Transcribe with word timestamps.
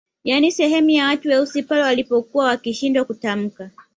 Yaani 0.23 0.51
sehemu 0.51 0.89
ya 0.89 1.05
watu 1.05 1.29
weusi 1.29 1.63
pale 1.63 1.81
walipokuwa 1.81 2.45
wakishindwa 2.45 3.05
kutamka 3.05 3.71